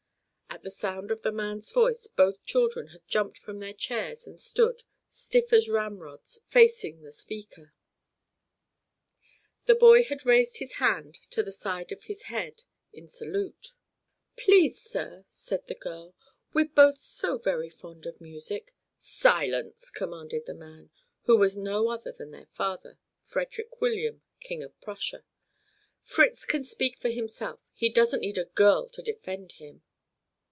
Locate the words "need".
28.19-28.37